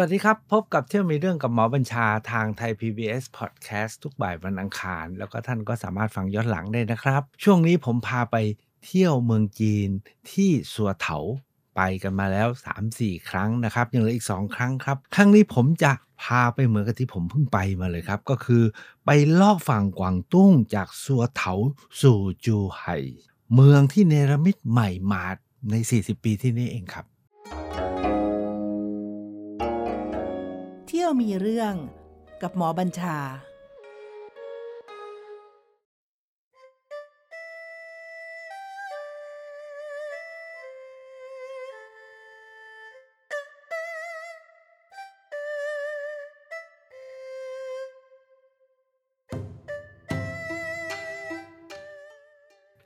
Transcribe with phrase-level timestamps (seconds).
[0.00, 8.36] วัสดีครับ พบกับเที่ยวมีเรื่องกับหมอบัญชาทางไทย PBS Podcast ทุกบ่ายวันอังคาร แล้วก็ท่านก็สามารถฟังย้อนหลังได้นะครับ ช่วงนี้ผมพาไป
[8.84, 9.88] เที่ยวเมืองจีน
[10.30, 11.18] ที่สัวเถา
[11.76, 12.48] ไปกันมาแล้ว
[12.88, 15.92] 3-4 ครั้งนะครับ ยังเหลืออีก 2 ครั้งครับ ครั้งนี้ผมจะ
[16.22, 18.62] พาไปเหมือนกับที่ผมเพิ่งไปมาเลยครับ ก็คือ
[19.06, 19.10] ไป
[19.40, 21.54] ลอบฝั่งกวางตุ้งจากสัวเถา
[22.00, 22.96] สู่จูไห่
[23.54, 25.36] เมืองที่เนรมิตใหม่มาด
[25.70, 27.06] ใน 40 ปีที่นี่เองครับ
[31.08, 31.74] เที่ยวมีเรื่อง
[32.42, 33.16] กับหมอบัญชา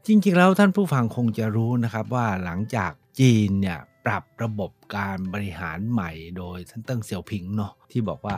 [0.07, 8.37] จริงๆแล้วท่านผู้ฟังคงจะรู้นะครับว่าหลังจากจีนเนี่ย ปรับระบบการบริหารใหม่โดยท่านเติ้งเสี่ยวผิงเนาะที่บอกว่า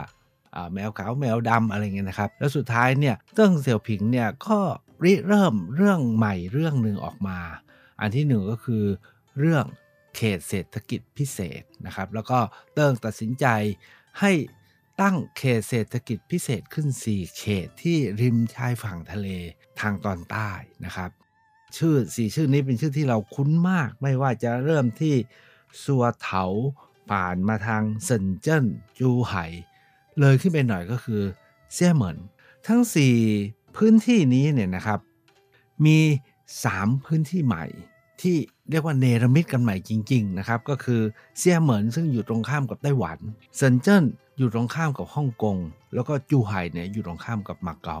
[0.73, 4.59] แมวขาวแมวดำอะไรเงี้ยนะครับ แล้วสุดท้ายเนี่ยเติ้งเสี่ยวผิงเนี่ยก็
[5.03, 7.39] ริเริ่มเรื่องใหม่เรื่องหนึ่งออกมา
[8.01, 8.83] อันที่หนึ่งก็คือ
[9.39, 9.65] เรื่อง
[10.15, 12.39] เขตเศรษฐกิจพิเศษนะครับ แล้วก็
[12.73, 13.45] เติ้งตัดสินใจ
[14.19, 14.31] ให้
[15.01, 19.27] ตั้งเขตเศรษฐกิจพิเศษขึ้น 4 เขตที่ริมชายฝั่งทะเล
[19.79, 20.49] ทางตอนใต้
[20.85, 21.09] นะครับ
[21.77, 25.15] ชื่อสี่ชื่อนี้เป็นชื่อที่เราคุ้นมาก ไม่ว่าจะเริ่มที่
[25.83, 26.43] ซัวเถา
[27.09, 28.65] ผ่านมาทางเซินเจิ้น
[28.99, 29.45] จูไห่
[30.19, 31.21] เลยขึ้นไปหน่อยก็คือ
[31.73, 32.17] เซี่ยเหมิน
[32.67, 32.81] ทั้ง
[33.29, 34.99] 4 พื้นที่นี้เนี่ยนะครับ
[35.85, 35.97] มี
[36.53, 37.65] 3 พื้นที่ใหม่
[38.21, 38.37] ที่
[38.69, 41.01] เรียกว่าเนรมิตกันใหม่จริง ๆ นะครับ ก็คือ
[41.37, 43.17] เซี่ยเหมินซึ่งอยู่ตรงข้ามกับไต้หวัน
[43.55, 44.03] เซินเจิ้น
[44.37, 45.57] อยู่ตรงข้ามกับฮ่องกง
[45.93, 47.99] แล้วก็จูไห่เนี่ยอยู่ตรงข้ามกับมาเก๊า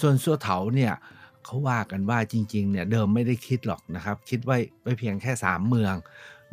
[0.00, 0.92] ส่วนซัวเถาเนี่ย
[1.44, 5.94] เขาว่ากันว่าจริงๆเนี่ยเดิมไม่ได้คิดหรอกนะครับ คิดไว้ไว้เพียงแค่ 3 เมือง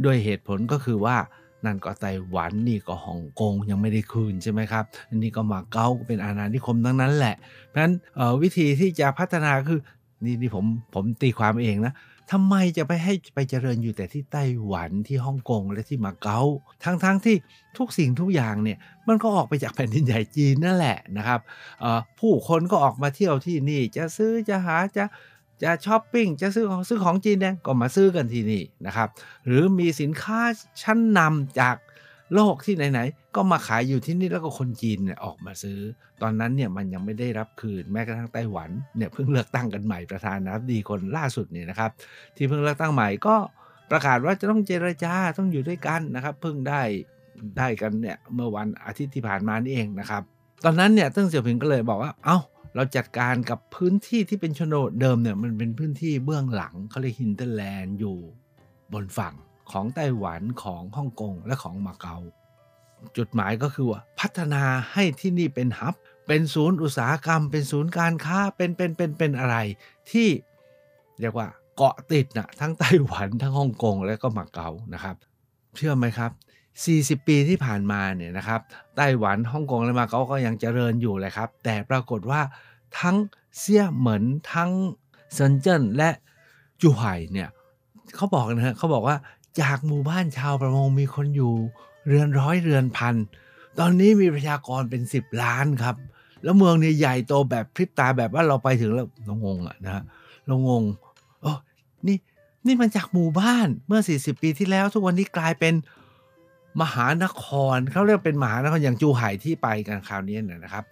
[0.02, 1.18] โดยเหตุผลก็คือว่า
[1.66, 7.36] นั่นก็ไต้หวันนี่ก็ฮ่องกงยังไม่ได้คืนใช่ไหมครับนนี้ก็มาเก๊าเป็นอาณานิคมทั้งนั้นแหละ
[7.68, 7.94] เพราะฉะนั้น
[8.42, 9.82] วิธีที่จะพัฒนาคือ
[10.26, 11.94] นี่นี่ผมผมตีความเองนะ
[12.32, 16.42] ทำไมจะไปให้ไปเจริญอยู่แต่ที่ไต้หวันที่ฮ่องกงและที่มาเก๊า
[16.84, 17.36] ทั้งๆที่
[17.78, 21.40] ทุกสิ่งทุกอย่างเนี่ยมันก็ออกไปจากแผ่นดินใหญ่จีนนั่นแหละนะครับ
[22.20, 25.06] ผู้คนก็ออกมาเที่ยวที่นี่จะซื้อจะหาจะ
[25.64, 29.10] จะช้อปปิ้งจะซื้อของซื้อของจีนเนี่ยก็มาซื้อกันที่นี่นะครับ
[29.46, 30.40] หรือมีสินค้า
[30.82, 31.76] ชั้นนำจาก
[32.34, 35.80] โลกที่ไหนๆก็มาขายอยู่ที่นี่แล้วก็คนจีนเนี่ยออกมาซื้อ
[36.22, 41.92] ตอนนั้นเนี่ยมันยังไม่ได้รับคืนแม้กระทั่งไต้หวันเนี่ยเพิ่งเลือกตั้งกันใหม่ประธานาธิบดีคนล่าสุดเนี่ยนะครับ
[42.36, 43.36] ที่เพิ่งเลือกตั้งใหม่ก็
[43.92, 46.82] ประกาศว่าจะต้องเจรจาต้องอยู่ด้วยกันนะครับเพิ่งได้
[47.58, 50.24] ได้กันเนี่ยเมื่อวันอาทิตย์ที่ผ่านมานี่เองนะครับ
[50.66, 52.38] ตอนนั้นเนี่ยเติ้งเสี่ยวผิงก็เลยบอกว่าเอ้า
[52.76, 58.18] เราจัดการกับพื้นที่ที่เป็นโฉนดเดิมเนี่ยมันเป็นพื้นที่เบื้องหลังเขาเรียก hinterland อยู่
[58.94, 59.36] บนฝั่ง
[59.72, 62.18] ของไต้หวันของฮ่องกงและของมาเก๊า
[63.18, 65.96] จุดหมายก็คือว่าพัฒนาให้ที่นี่เป็น hub
[66.28, 69.58] เป็นศูนย์อุตสาหกรรม เป็นศูนย์การค้าเป็นเป็นเป็นเป็นอะไร
[70.12, 70.30] ที่
[71.20, 75.16] เรียกว่าเกาะติดนะทั้งไต้หวันทั้งฮ่องกงและก็มาเก๊านะครับ
[75.78, 76.32] เชื่อไหมครับ
[76.84, 78.62] 40 ปีที่ผ่านมาเนี่ยนะครับ
[78.96, 82.42] ไต้หวันฮ่องกงและมาเก๊าก็ยังเจริญอยู่เลยครับ แต่ปรากฏว่า
[83.00, 83.18] ทั้ง
[83.60, 84.72] เซี่ยเหมินทั้ง
[85.34, 86.10] เซินเจิ้นและ
[86.82, 87.50] จูไห่เนี่ย
[88.16, 89.16] เขาบอกนะฮะเขาบอกว่า
[89.62, 91.54] จากหมู่บ้านชาวประมงมีคนอยู่
[92.08, 93.16] เรือนร้อยเรือนพัน
[93.80, 95.96] ตอนนี้มีประชากรเป็น 10 ล้านครับ
[96.44, 100.04] แล้วเมืองเนี่ยใหญ่โตแบบพริบตาแบบว่าเราไปถึงแล้วเรางงอะนะฮะ
[100.48, 100.84] เรางง
[101.42, 101.52] โอ้
[102.08, 102.18] นี่
[102.68, 105.74] นี่มันจากหมู่บ้านเมื่อ 40 ปีที่แล้วทุกวันนี้กลายเป็น
[106.82, 110.84] มหานครเขาเรียกเป็นมหานครอย่างจูไห่ที่ไปกันคราวนี้นะครับ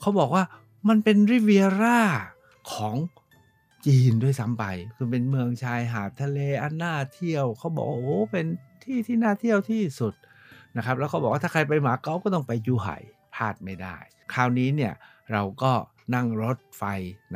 [0.00, 0.42] เขาบอกว่า
[0.88, 2.00] มันเป็นริเวียร่า
[2.72, 2.96] ของ
[3.86, 4.64] จีนด้วยซ้ำไป
[4.96, 8.46] คือเป็นเมืองชายหาดทะเลอันน่าเที่ยวเขาบอกโอ้เป็น
[8.84, 10.14] ที่ที่น่าเที่ยวที่สุด
[10.76, 12.96] นะครับ แล้วเขาบอกว่าถ้าใครไปหมาเก๊าก็ต้องไปจูไห่
[13.34, 13.96] พลาดไม่ได้
[14.34, 14.92] คราวนี้เนี่ย
[15.32, 15.72] เราก็
[16.14, 16.84] นั่งรถไฟ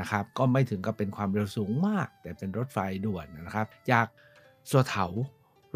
[0.01, 4.07] นะครับ ก็ไม่ถึงกับเป็นความเร็วสูงมาก แต่เป็นรถไฟด่วนนะครับ จาก
[4.71, 5.07] สัวเถา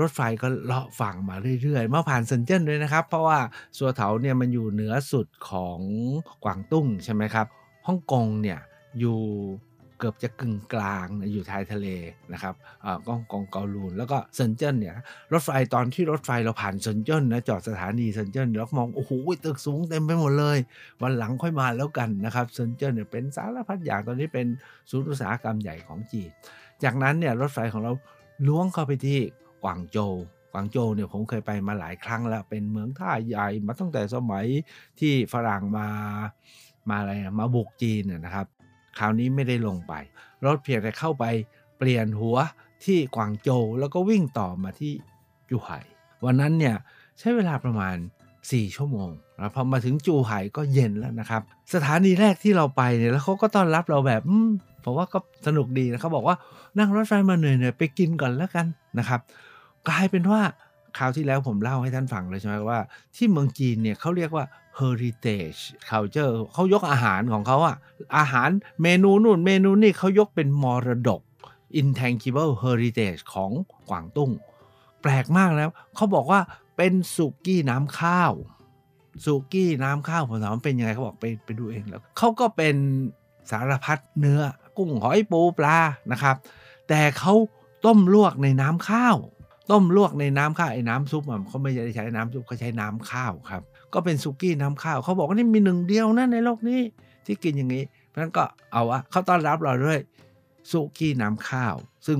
[0.00, 3.38] รถไฟก็เลาะฝั่งมาเรื่อยๆ มาผ่านเซินเจิ้นด้วยนะครับ เพราะว่า
[3.76, 5.78] สัวเถาเนี่ยมันอยู่เหนือสุดของ
[6.44, 7.46] กวางตุ้งใช่ไหมครับ
[7.86, 8.58] ฮ่องกงเนี่ย
[8.98, 9.18] อยู่
[9.98, 11.86] เกือบจะกึ่งกลางอยู่ท้ายทะเล
[12.32, 12.54] นะครับ
[13.06, 14.94] ฮ่องกงเกาลูน แล้วก็เซินเจิ้นเนี่ย
[15.32, 19.12] รถไฟตอนที่รถไฟเราผ่านเซินเจิ้นนะจอดสถานีเซินเจิ้นแล้วมองโอ้โห
[19.44, 20.58] ตึกสูงเต็มไปหมดเลย
[21.02, 24.46] วันหลังค่อยมาแล้วกันนะครับเซินเจิ้นเนี่ยเป็นสารพัดอย่างตอนนี้เป็น
[24.90, 26.30] ศูนย์อุตสาหกรรมใหญ่ของจีน
[26.82, 27.92] จากนั้นเนี่ยรถไฟของเรา
[28.48, 29.20] ล่วงเข้าไปที่
[29.62, 30.14] กวางโจว
[30.52, 34.46] กวางโจวเนี่ยผมเคยไปมาหลายครั้งแล้ว เป็นเมืองท่าใหญ่มาตั้งแต่สมัย
[35.00, 35.86] ที่ฝรั่งมา
[36.88, 38.46] มาอะไรมาบุกจีนนะครับ
[38.98, 39.92] คราวนี้ไม่ได้ลงไป
[40.44, 41.24] รถเพียงแต่เข้าไป
[41.78, 42.36] เปลี่ยนหัว
[42.84, 44.92] ที่กวางโจวแล้วก็วิ่งต่อมาที่
[45.50, 45.78] ยูไห่
[46.24, 46.76] วันนั้นเนี่ย
[47.18, 47.96] ใช้เวลาประมาณ
[48.40, 51.42] 4 ชั่วโมงแล้วพอมาถึงจูไห่ก็เย็นแล้วนะครับ
[51.74, 54.22] สถานีแรกที่เราไปเนี่ยแล้วเขาก็ต้อนรับเราแบบ
[54.88, 56.36] ผมว่าก็สนุกดีนะเขาบอกว่า
[56.78, 58.66] นั่งรถไฟมาเหนื่อยๆไปกินก่อนแล้วกัน
[58.98, 59.20] นะครับ
[59.88, 60.40] กลายเป็นว่า
[60.98, 62.78] คราวที่แล้วผมเล่าให้ท่านฟังเลยใช่ไหมว่า
[63.16, 64.44] ที่เมืองจีนเนี่ยเขาเรียกว่า
[64.78, 67.76] heritage culture เขายกอาหารของเขาอะ
[68.18, 68.48] อาหาร
[68.82, 71.20] เมนูนู่นเมนูนี่เขายกเป็นมรดก
[71.80, 73.50] intangible heritage ของ
[73.88, 74.30] กวางตุ้ง
[75.02, 76.40] แปลกมากแล้วเขาบอกว่า
[76.76, 78.32] เป็นสุกี้น้ำข้าว
[79.24, 82.76] สุกี้น้ำข้าวผมถามเป็นยังไงเขาบอกไปไปดูเองแล้วเขาก็เป็น
[83.50, 84.40] สารพัดเนื้อ
[84.78, 85.78] กุ้งหอยปูปลา
[86.12, 86.36] นะครับ
[86.88, 87.34] แต่เขา
[87.86, 89.16] ต้มลวกในน้ำข้าว
[89.70, 93.62] ต้มลวกในน้ำข้าวไอ้น้ำซุปเขาไม่ได้ใช้น้ำซุปเขาใช้น้ำข้าวครับ
[93.94, 96.80] ก็เป็นสุกี้น้ำข้าวเขาบอกว่านี่มีหนึ่งเดียวนะในโลกนี้
[97.26, 100.00] ที่กินอย่างนี้เพราะฉะนั้นก็เอาอะเขาต้อนรับเราด้วย
[100.70, 101.74] สุกี้น้ำข้าว
[102.06, 102.18] ซึ่ง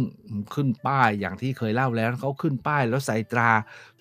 [0.54, 3.50] ขึ้นป้ายอย่างที่เคยเล่าแล้วเขาขึ้นป้ายแล้วใส่ตรา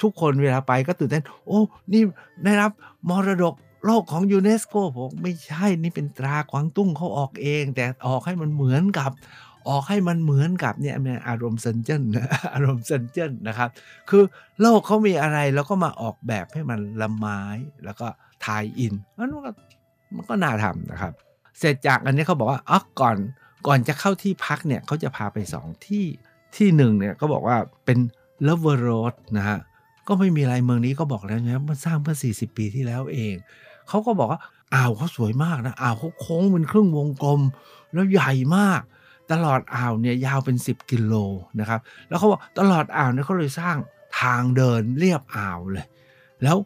[0.01, 1.59] ทุกคนเวลาไปก็ตื่นเต้น โอ้
[1.93, 2.01] นี่
[2.43, 2.71] ได้รับ
[3.09, 3.53] มรดก
[3.85, 9.11] โลกของยูเนสโกผมไม่ใช่นี่เป็นตรากวางตุ้งเขาออกเอง แต่ออกให้มันเหมือนกับ
[9.69, 10.95] ออกให้มันเหมือนกับเนี่ย
[11.27, 12.01] อารมณ์เซนเจน
[12.53, 13.69] อารมณ์เซนเจนนะครับ
[14.09, 14.23] คือ
[14.61, 17.41] local เขามีอะไรแล้วก็มาออกแบบให้มันละไม้
[17.85, 18.07] แล้วก็
[18.45, 19.51] tie-in มันก็
[20.15, 21.13] มันก็น่าทำนะครับ
[21.59, 23.17] เสร็จจากอันนี้เขาบอกว่าอ๋อก่อน
[23.67, 26.05] ก่อนจะเข้าที่พักเนี่ยเขาจะพาไปสองที่
[26.55, 27.97] ที่หนึ่งเนี่ยก็บอกว่าเป็น
[28.43, 29.59] Lover Road นะฮะ
[30.07, 33.35] ก็ไม่มีอะไรเมืองนี้ก็บอกแล้วนะมันสร้างเมื่อ 40 ปีที่แล้วเอง
[33.89, 34.39] เขาก็บอกว่า
[34.73, 37.41] อ่าวเขาสวยมากนะอ่าวเขาโค้งเป็นครึ่งวงกลม
[37.93, 38.81] แล้วใหญ่มาก
[39.31, 41.13] ตลอดอ่าวเนี่ยยาวเป็น 10 กิโล
[41.59, 43.75] นะครับ แล้วเขาบอกตลอดอ่าวเนี่ยเขาเลยสร้าง
[44.21, 45.85] ทางเดินเรียบอ่าวเลย
[46.43, 46.57] แล้ว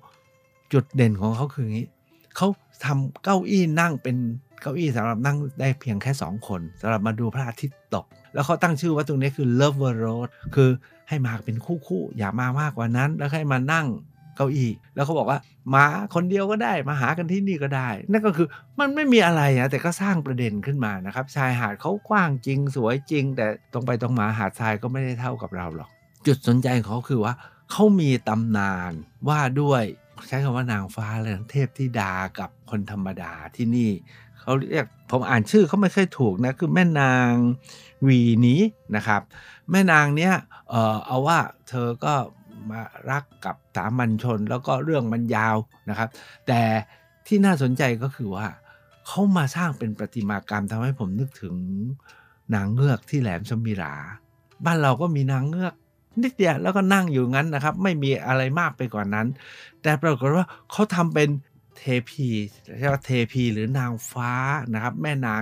[0.73, 1.87] จุดเด่นของเขาคืออย่างนี้
[2.35, 2.47] เขา
[2.85, 4.17] ทำเก้าอี้นั่งเป็น
[4.61, 10.69] เก้าอี้สำหรับนั่งได้เพียงแค่ 2 คนสำหรับมาดูพระอาทิตย์ตก แล้วเขาตั้งชื่อว่าตรงนี้คือ Lover Road คือ
[11.09, 13.87] ให้มาเป็นคู่ๆอย่ามามากกว่านั้น แล้วให้มานั่ง
[14.35, 15.39] เก้าอี้แล้วเขาบอกว่า
[15.73, 15.85] มา
[16.15, 18.47] คนเดียวก็ได้มาหากันที่นี่ก็ได้ นั่นก็คือ
[18.79, 25.89] มันไม่มีอะไรนะแต่ก็สร้างประเด็นขึ้นมานะครับ ชายหาดเขากว้างจริงสวยจริง แต่ตรงไปตรงมาหาดทรายก็ไม่ได้เท่ากับเราหรอก
[26.25, 27.33] จุดสนใจของเขาคือว่า
[27.71, 28.93] เขามีตำนาน
[29.29, 29.83] ว่าด้วย
[30.27, 33.91] ใช้คำว่านางฟ้าเลยเทพธิดากับคนธรรมดาที่นี่
[34.41, 37.31] เขาเรียกผมอ่านชื่อเขาไม่ค่อยถูกนะคือแม่นาง
[38.07, 38.61] วีนี้
[38.95, 39.21] นะครับ
[39.71, 40.33] แม่นางเนี้ย
[40.69, 41.39] เออเอาว่า
[41.69, 42.13] เธอก็
[42.69, 45.57] มารักกับสามัญชนแล้วก็เรื่องมันยาว
[45.89, 46.09] นะครับ
[46.47, 46.61] แต่
[47.27, 48.47] ที่น่าสนใจก็คือว่า
[49.07, 51.55] เขามาสร้างเป็นประติมากรรมทำให้ผมนึกถึง
[52.53, 53.95] นางเงือกที่แหลมสมิรา
[54.65, 55.73] บ้านเราก็มีนางเงือก
[56.21, 59.27] นิดเดียวแล้วก็นั่งอยู่งั้นนะครับ ไม่มีอะไรมากไปกว่านั้น
[59.81, 61.29] แต่ปรากฏว่าเขาทำเป็น
[61.77, 62.27] เทพี
[62.79, 64.33] เรียกว่าเทพีหรือนางฟ้า
[64.73, 65.41] นะครับ แม่นาง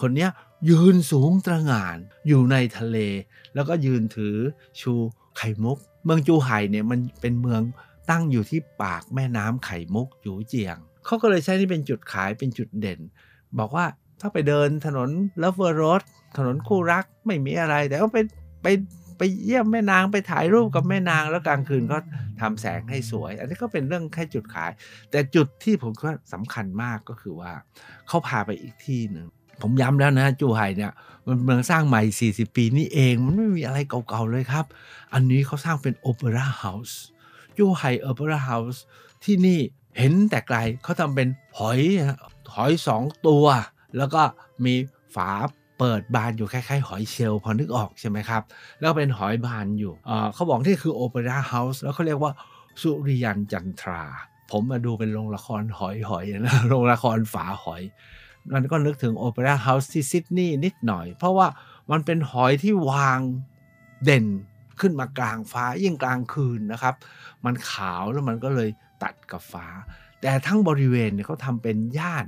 [0.00, 0.28] คนนี้
[0.70, 1.96] ยืนสูงตระหง่าน
[2.28, 2.98] อยู่ในทะเล
[3.54, 4.36] แล้วก็ยืนถือ
[4.80, 4.92] ชู
[5.36, 7.62] ไข่มุก เมืองจูไห่เนี่ยมันเป็นเมือง
[8.10, 13.00] ตั้งอยู่ที่ปากแม่น้ำไข่มุกอยู่เจียง เขาก็เลยใช้นี่เป็นจุดขายเป็นจุดเด่น
[13.58, 13.86] บอกว่า
[14.20, 15.08] ถ้าไปเดินถนน
[15.40, 16.02] เลเวอร์โรด
[16.36, 18.18] ถนนคู่รักไม่มีอะไร แต่ว่าไป
[18.62, 18.66] ไป
[19.18, 21.98] ไปเยี่ยมแม่นางไปถ่ายรูปกับแม่นางแล้วกลางคืนก็
[22.40, 24.70] ทำแสงให้สวย อันนี้ก็เป็นเรื่องแค่จุดขาย
[25.10, 27.52] แต่จุดที่ผมว่าสำคัญมากก็คือว่า
[28.08, 29.26] เขาพาไปอีกที่หนึ่ง
[29.62, 30.92] ผมย้ำแล้วนะจูไห่เนี่ย
[31.26, 34.64] มันเมืองสร้างใหม่ 40 ปีนี่เอง มันไม่มีอะไรเก่าๆเลยครับ
[35.12, 36.98] อันนี้เขาสร้างเป็น opera house
[37.58, 38.82] จูไห่ opera house
[39.24, 39.60] ที่นี่
[39.98, 41.28] เห็นแต่ไกลเขาทำเป็น
[41.58, 41.80] หอย
[42.54, 43.44] หอยสองตัว
[43.96, 44.22] แล้วก็
[44.64, 44.74] มี
[45.14, 45.30] ฝา
[45.78, 48.42] เปิดบานอยู่คล้ายๆ หอยเชลล์พอนึกออกใช่ไหมครับ
[48.80, 49.92] แล้วเป็นหอยบานอยู่
[50.34, 52.32] เขาบอกนี่คือ opera house แล้วเขาเรียกว่า
[52.80, 54.02] สุริยันจันทรา
[54.50, 57.82] ผมมาดูเป็นโรงละครหอยหอยนะโรงละครฝาหอย
[58.54, 61.46] มันก็นึกถึงโอเปร่าเฮาส์ที่ซิดนีย์นิดหน่อย เพราะว่า
[61.90, 63.20] มันเป็นหอยที่วาง
[64.04, 64.26] เด่น
[64.80, 66.94] ขึ้นมากลางฟ้ายิ่งกลางคืนนะครับ
[67.44, 68.70] มันขาวแล้วมันก็เลย
[69.02, 69.66] ตัดกับฟ้า
[70.20, 72.26] แต่ทั้งบริเวณเนี่ยเขาทำเป็นย่าน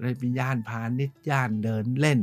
[0.00, 2.18] เลยเป็นย่านพาณิชย์ย่านเดินเล่น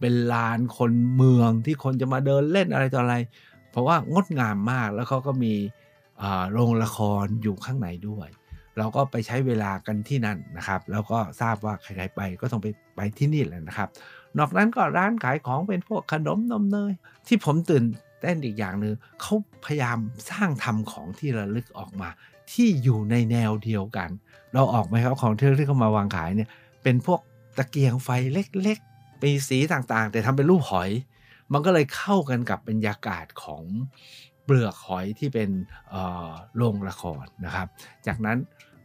[0.00, 3.16] เป็นลานคนเมืองที่คนจะมาเดินเล่นอะไรต่ออะไร
[3.70, 5.54] เพราะว่างดงามมากแล้วเขาก็มี
[6.52, 8.28] โรงละครอยู่ข้างในด้วย
[8.78, 12.66] เราก็ไปใช้เวลากันที่นั่นนะครับ แล้วก็ทราบว่าใครๆไปก็ต้องไป
[12.96, 13.88] ไปที่นี่แหละนะครับ
[14.38, 16.92] นอกนั้นก็ร้านขายของเป็นพวกขนมนมเนย
[17.26, 17.84] ที่ผมตื่น
[18.20, 19.98] เต้นอีกอย่างหนึ่งเขาพยายาม
[20.30, 22.08] สร้างทำของที่ระลึกออกมา
[22.52, 24.10] ที่อยู่ในแนวเดียวกัน
[24.54, 26.48] เราออกไหมครับของที่ที่เขามาวางขายเนี่ย
[26.82, 27.20] เป็นพวก
[27.56, 30.90] ตะเกียงไฟเล็กๆมีสีต่างๆ แต่ทำเป็นรูปหอย
[31.52, 33.62] มันก็เลยเข้ากันกับบรรยากาศของ
[34.44, 35.50] เปลือกหอยที่เป็น
[36.56, 37.68] โรงละครนะครับ
[38.06, 38.38] จากนั้น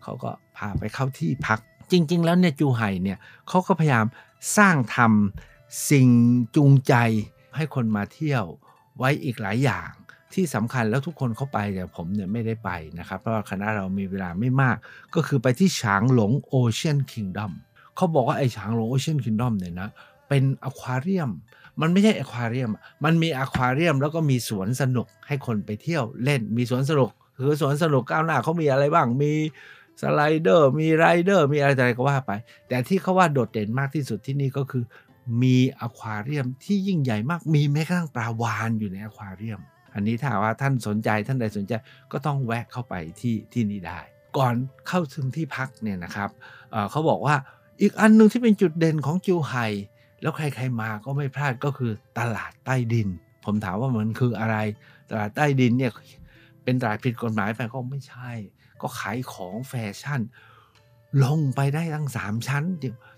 [0.04, 1.60] เขาก็พาไปเข้าที่พัก
[1.92, 4.06] จริง ๆ แล้วเนี่ยจูไห่เนี่ยเขาก็พยายาม
[4.58, 6.08] สร้างทำสิ่ง
[6.56, 6.94] จูงใจ
[7.56, 8.44] ให้คนมาเที่ยว
[8.98, 9.90] ไว้อีกหลายอย่าง
[10.34, 14.78] ที่สำคัญแล้วทุกคนเข้าไปแต่ผมเนี่ยไม่ได้ไปนะครับ เพราะว่าคณะเรามีเวลาไม่มาก
[15.16, 17.54] ก็คือไปที่ฉางหลงโอเชียนคิงดอม
[17.96, 19.90] เขาบอกว่าไอ้ฉางหลงโอเชียนคิงดอมเนี่ยนะ
[20.30, 21.30] เป็นอควาเรียม
[21.82, 22.72] มันไม่ใช่อควาเรียม
[23.06, 29.32] มันมีอควาเรียมแล้วก็มีสวนสนุกให้คนไปเที่ยวเล่น มีสวนสนุก คือสวนสนุกก้าวหน้าเขามีอะไรบ้าง มี
[30.02, 32.32] สไลเดอร์ มีไรเดอร์ มีอะไรอะไรก็ว่าไป
[32.68, 34.84] แต่ที่เขาว่าโดดเด่นมากที่สุดที่นี่ก็คือ
[35.44, 39.60] มีอควาเรียมที่ยิ่งใหญ่มาก มีแม้กระทั่งปลาวานอยู่ในอควาเรียม
[39.94, 41.74] อันนี้ถ้าว่าท่านสนใจท่านใดสนใจ
[42.12, 44.00] ก็ต้องแวะเข้าไปที่ที่นี่ได้
[44.38, 44.54] ก่อน
[44.88, 46.30] เข้าถึงที่พักเนี่ยนะครับ
[46.72, 47.36] เเขาบอกว่า
[47.82, 49.54] อีกอันหนึ่งที่เป็นจุดเด่นของจิวไฮ
[50.22, 53.08] แล้วใครๆมาก็ไม่พลาดก็คือตลาดใต้ดิน
[53.46, 54.58] ผมถามว่ามันคืออะไร
[55.10, 55.92] ตลาดใต้ดินเนี่ย
[56.64, 58.32] เป็นตลาดผิดกฎหมายไปก็ไม่ใช่
[58.82, 60.22] ก็ขายของแฟชั่น
[61.24, 62.64] ลงไปได้ทั้งสามชั้น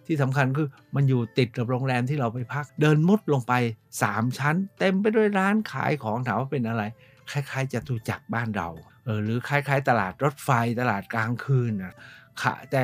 [0.05, 3.53] ที่สำคัญคือมันอยู่ติดกับโรงแรมที่เราไปพัก เดินมุดลงไป
[3.97, 6.83] 3ชั้น เต็มไปด้วยร้านขายของถามว่าเป็นอะไร
[7.31, 8.69] คล้ายๆจะตูจักบ้านเรา
[9.03, 10.49] เออหรือคล้าย ๆ ตลาดรถไฟ
[10.81, 11.93] ตลาดกลางคืนนะ
[12.71, 12.81] แต่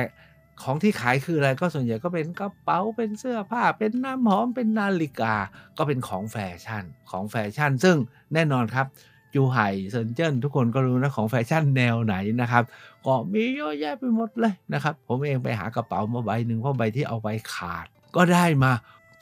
[0.62, 5.34] ของที่ขายคืออะไรก็ส่วนใหญ่ก็เป็นกระเป๋าเป็นเสื้อผ้า เป็นน้ำหอมเป็นนาฬิกา
[5.78, 7.96] ก็เป็นของแฟชั่นของแฟชั่น ซึ่ง
[8.34, 8.86] แน่นอนครับ
[9.34, 12.64] จูไห่เซินเจิ้นทุกคนก็รู้นะของแฟชั่นแนวไหนนะครับ
[13.06, 17.86] ก็มีเยอะแยะไปหมดเลยนะครับ ผมเองไปหากระเป๋ามาใบหนึ่งเพราะใบที่เอาไปขาด
[18.16, 18.72] ก็ได้มา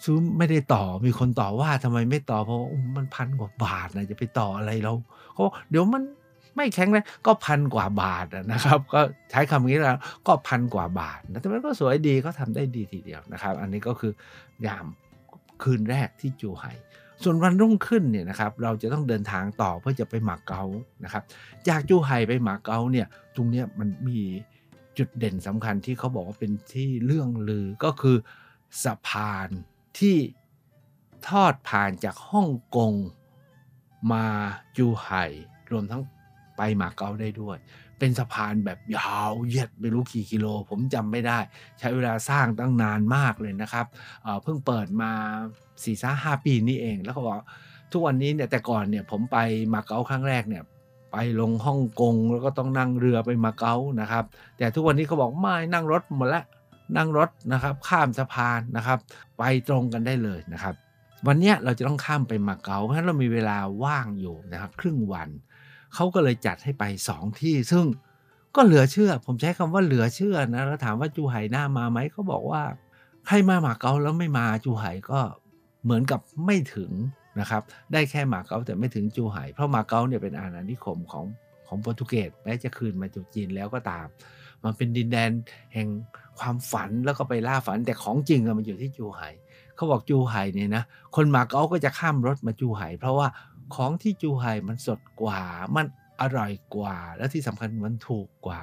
[0.05, 2.61] ซื้อไม่ได้ต่อมีคนต่อว่าทำไมไม่ต่อเพราะ
[2.97, 4.93] มันพันกว่าบาทนะจะไปต่ออะไรเรา
[5.35, 6.02] เขาเดี๋ยวมัน
[6.56, 14.12] ไม่แข็งแรงก็พันกว่าบาทนะครับ ก็ใช้คำนี้แล้วก็พันกว่าบาทนะแต่มันก็สวยดีก็ทำได้ดีทีเดียวนะครับ อันนี้ก็คือ
[14.66, 14.86] ยาม
[15.62, 16.72] คืนแรกที่จูไห่
[17.22, 20.64] ส่วนวันรุ่งขึ้นเนี่ยนะครับเราจะต้องเดินทางต่อเพื่อจะไปหมาเก๊า
[21.04, 21.22] นะครับ
[21.68, 24.20] จากจูไห่ไปหมาเก๊าเนี่ยตรงเนี้ยมันมี
[24.98, 28.16] จุดเด่นสำคัญที่เขาบอกว่าเป็นที่เรื่องลือก็คือ
[28.84, 29.48] สะพาน
[29.98, 30.16] ที่
[31.28, 32.94] ทอดผ่านจากฮ่องกง
[34.12, 34.26] มา
[34.76, 35.25] จูไห่
[35.70, 36.02] รวมทั้ง
[36.56, 37.58] ไปมาเก๊าได้ด้วย
[37.98, 41.38] เป็นสะพานแบบยาวเหยียดไม่รู้กี่กิโล ผมจำไม่ได้
[41.78, 43.86] ใช้เวลาสร้างตั้งนานมากเลยนะครับ
[44.22, 45.10] เเพิ่งเปิดมา
[45.84, 47.34] สี่ห้าห้าปีนี่เอง แล้วก็บอก
[47.92, 49.38] ทุกวันนี้เนี่ยแต่ก่อนเนี่ยผมไป
[49.75, 50.62] มาเก๊าครั้งแรกเนี่ย
[51.12, 54.25] ไปลงฮ่องกงแล้วก็ต้องนั่งเรือไปมาเก๊านะครับ
[54.58, 56.44] แต่ทุกวันนี้เขาบอกไม่นั่งรถหมดละ
[56.96, 58.98] นั่งรถนะครับข้ามสะพานนะครับ
[59.38, 60.75] ไปตรงกันได้เลยนะครับ
[61.26, 65.28] วันนี้เราจะต้องข้ามไปมาเก๊าเพราะฉะนั้นเรามีเวลาว่างอยู่นะครับ ครึ่งวัน
[65.97, 67.85] เขาก็เลยจัดให้ไปสองที่ ซึ่ง
[68.57, 72.62] ก็เหลือเชื่อ ผมใช้คำว่าเหลือเชื่อนะแล้วถามว่าจูไห่หน้ามาไหมเขาบอกว่า
[73.26, 75.21] ใครมาหมาเก๊าแล้วไม่มาจูไห่ก็
[75.85, 76.91] เหมือนกับไม่ถึง
[77.41, 77.62] นะครับ
[77.93, 81.25] ได้แค่หมาเก๊าแต่ไม่ถึงจูไห่เพราะหมาเก๊าเนี่ยเป็นอาณานิคมของ
[81.67, 84.07] ของโปรตุเกสแม้จะคืนมาจากจีนแล้วก็ตาม
[84.65, 85.31] มันเป็นดินแดน
[85.75, 85.88] แห่ง
[86.38, 89.29] ความฝันแล้วก็ไปล่าฝันแต่ของจริงอะมันอยู่ที่จูไห่
[89.76, 90.83] เขาบอกจูไห่เนี่ยนะ
[91.17, 93.29] คนมาเก๊าก็จะข้ามรถมาจูไห่เพราะว่า
[93.75, 95.42] ของที่จูไห่มันสดกว่า
[95.76, 95.87] มัน
[96.20, 98.62] อร่อยกว่า และที่สำคัญมันถูกกว่า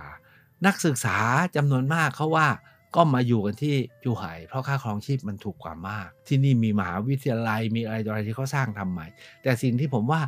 [0.66, 1.18] นักศึกษา
[1.56, 2.48] จำนวนมากเขาว่า
[2.96, 9.08] ก็มาอยู่กันที่จูไห่เพราะค่าครองชีพมันถูกกว่ามาก ที่นี่มีมหาวิทยาลัยมีอะไรต่ออะไรที่เขาสร้างทำใหม่
[9.44, 10.22] แต่สิ่งที่ผมว่า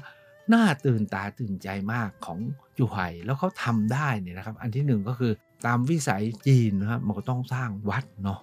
[0.53, 2.39] น่าตื่นตาตื่นใจมากของ
[2.77, 5.31] จูไห่แล้วเขาทำได้เนี่ยนะครับ อันที่หนึ่งก็คือ
[5.65, 8.39] ตามวิสัยจีนนะครับมันก็ต้องสร้างวัดเนาะ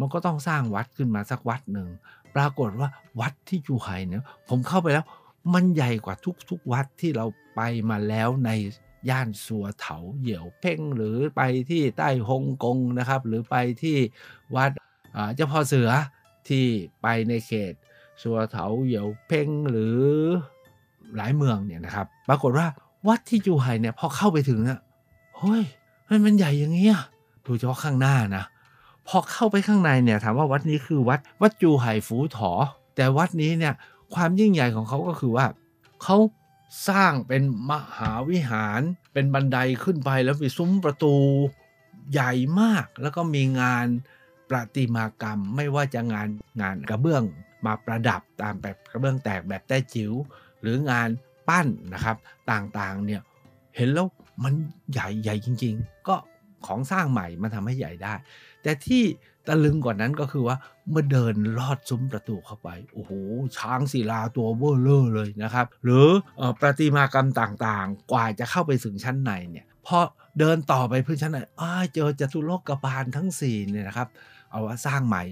[0.00, 1.88] มันก็ต้องสร้างวัดขึ้นมาสักวัดหนึ่ง
[2.34, 2.88] ปรากฏว่า
[3.20, 5.04] วัดที่จูไห่เนี่ยผมเข้าไปแล้ว
[5.54, 6.16] มันใหญ่กว่า
[6.50, 8.50] ทุกๆวัดที่เราไปมาแล้วใน
[9.10, 13.96] ย่านสัวเถาเหยี่ยวเพ่งหรือไปที่ใต้ฮ่องกงนะครับ หรือไปที่
[14.56, 14.70] วัด
[15.34, 15.90] เจ้าพ่อเสือ
[16.48, 16.64] ที่
[17.02, 17.74] ไปในเขต
[18.22, 19.98] สัวเถาเหยี่ยวเพ่งหรือ
[21.16, 22.66] หลายเมืองเนี่ยนะครับ ปรากฏว่า
[23.08, 24.80] วัดที่จูไห่เนี่ยพอเข้าไปถึงเนี่ย
[25.38, 25.62] เฮ้ย
[26.24, 26.98] มันใหญ่อย่างเงี้ย
[27.46, 28.44] ดูเฉพาะข้างหน้านะ
[29.08, 32.52] พอเข้าไปข้างในเนี่ยถามว่าวัดนี้คือวัดวัดจูไห่ฝูถอ
[32.96, 33.74] แต่วัดนี้เนี่ย
[34.14, 35.46] ความยิ่งใหญ่ของเขาก็คือว่า
[36.02, 36.16] เขา
[36.88, 38.80] สร้างเป็นมหาวิหาร
[39.12, 41.14] เป็นบันไดขึ้นไปแล้วมีซุ้มประตู
[42.12, 43.86] ใหญ่มาก แล้วก็มีงาน
[44.48, 46.28] ประติมากรรม ไม่ว่าจะงาน
[46.62, 47.22] งานกระเบื้อง
[47.66, 50.12] มาประดับตามแบบกระเบื้องแตกแบบแต้จิ๋ว
[50.60, 51.08] หรืองาน
[51.48, 52.16] ปั้นนะครับ
[52.50, 53.22] ต่างๆเนี่ย
[53.76, 54.06] เห็นแล้ว
[54.44, 54.54] มัน
[54.92, 56.16] ใหญ่ใหญ่จริง ๆ ก็
[56.66, 58.14] ของสร้างใหม่มันทำให้ใหญ่ได้
[58.62, 59.02] แต่ที่
[59.46, 60.56] ตะลึงกว่านั้นก็คือว่า
[60.90, 63.12] เมื่อเดินลอดซุ้มประตูเข้าไป โอ้โห
[63.56, 66.08] ช้างศิลาตัวเบ้อเลอเลยนะครับ หรือ
[66.60, 69.98] ประติมากรรมต่างๆ กว่าจะเข้าไปถึงชั้นในเนี่ยพอ
[70.38, 71.38] เดินต่อไปพื้นชั้นใน
[71.94, 74.08] เจอจตุโลกบาลทั้ง4เนี่ยนะครับ
[74.50, 75.22] เอาว่าสร้างใหม่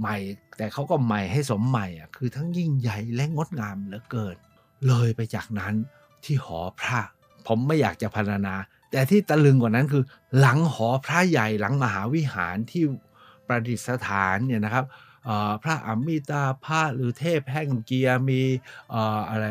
[0.00, 0.16] ใหม่
[0.56, 4.36] แต่เขาก็ใหม่ให้สมใหม่อะคือทั้งยิ่งใหญ่และงดงามเหลือเกิน
[4.86, 5.74] เลยไปจากนั้น
[6.24, 7.00] ที่หอพระ
[7.46, 8.54] ผมไม่อยากจะพรรณนา
[8.90, 10.04] แต่ที่ตะลึงกว่านั้นคือ
[10.38, 12.84] หลังหอพระใหญ่หลังมหาวิหารที่
[13.46, 14.84] ประดิษฐานเนี่ยนะครับ
[15.62, 18.42] พระอมิตาภาหรือเทพแห่งเกียร์มี
[19.30, 19.44] อะไร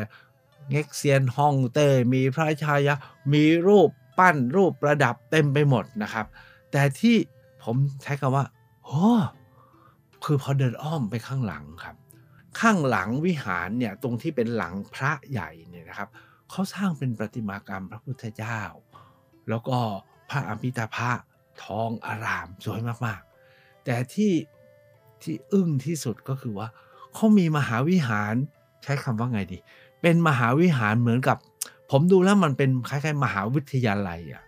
[0.70, 2.94] เง็กเซียนฮ่องเต้มีพระชายา
[3.32, 6.26] มีรูปปั้นรูปประดับเต็มไปหมดนะครับ
[6.72, 7.16] แต่ที่
[7.62, 8.44] ผมใช้คำว่า
[8.84, 9.06] โอ้
[10.24, 11.96] คือพอเดินอ้อมไปข้างหลังครับ
[12.60, 16.08] ข้างหลังวิหารเนี่ยตรงที่เป็นหลังพระใหญ่เนี่ยนะครับ
[16.50, 18.60] เขาสร้างเป็นประติมากรรมพระพุทธเจ้า
[19.48, 19.78] แล้วก็
[20.30, 21.10] พระอภิตาภะ
[21.64, 24.32] ทองอารามสวยมากๆ แต่ที่
[25.22, 26.68] ที่อึ้งที่สุดก็คือว่า
[27.14, 28.34] เขามีมหาวิหาร
[28.82, 29.58] ใช้คำว่าไงดี
[30.02, 31.36] เป็นมหาวิหารเหมือนกับ
[31.90, 34.42] ผมดูแล้วมันเป็นคล้ายๆ มหาวิทยาลัยอะ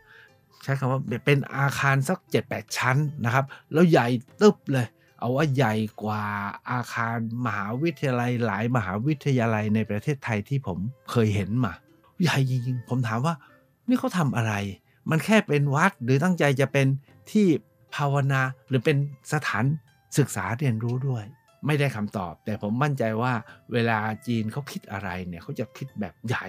[0.63, 4.07] ใช้คำว่าเป็นอาคารสัก7ดแชั้นนะครับ แล้วใหญ่
[4.41, 4.87] ตึบเลย
[5.19, 6.23] เอาว่าใหญ่กว่า
[6.71, 7.17] อาคาร
[7.47, 10.79] มหาวิทยาลัยหลายมหาวิทยาลัยในประเทศไทยที่ผม
[11.11, 11.73] เคยเห็นมา
[12.23, 13.35] ใหญ่จริงๆ ผมถามว่า
[13.89, 14.55] นี่เขาทำอะไร
[15.11, 16.87] มันแค่เป็นวัดหรือตั้งใจจะเป็น
[17.31, 17.47] ที่
[17.95, 18.97] ภาวนาหรือเป็น
[19.33, 19.65] สถาน
[20.19, 21.25] ศึกษาเรียนรู้ด้วย
[21.67, 23.33] ไม่ได้คำตอบ แต่ผมมั่นใจว่า
[23.73, 26.47] เวลาจีนเขาคิดอะไรเนี่ยเขาจะคิดแบบใหญ่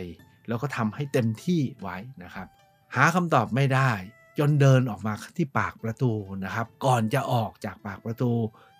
[0.47, 2.47] แล้วก็ทำให้เต็มที่ไว้นะครับ
[2.95, 3.91] หาคำตอบไม่ได้
[4.39, 6.11] จนเดินออกมาที่ปากประตู
[6.45, 8.31] นะครับ ก่อนจะออกจากปากประตู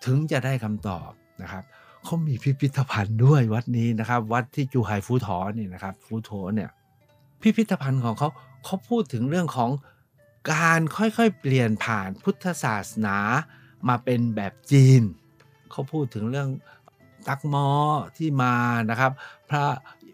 [0.04, 1.10] ถึงจะได้คำตอบ
[1.42, 1.64] นะครับ
[2.04, 6.70] เขามีพิพิธภัณฑ์ด้วยวัดนี้นะครับ วัดที่จูไฮฟูทอนี่นะครับฟูโถเนี่ย
[7.40, 8.28] พิพิธภัณฑ์ของเขา
[8.64, 9.70] เขาพูดถึงเรื่องของ
[10.52, 13.18] การค่อยๆ เปลี่ยนผ่านพุทธศาสนา
[13.88, 15.02] มาเป็นแบบจีน
[15.70, 16.48] เขาพูดถึงเรื่อง
[17.28, 17.68] ตักมอ
[18.16, 18.56] ที่มา
[18.90, 19.12] นะครับ
[19.50, 19.64] พระ